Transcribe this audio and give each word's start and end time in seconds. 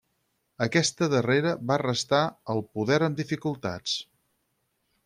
Aquesta 0.65 1.09
darrera 1.11 1.51
va 1.73 1.77
restar 1.83 2.23
al 2.55 2.65
poder 2.79 3.01
amb 3.11 3.21
dificultats. 3.25 3.97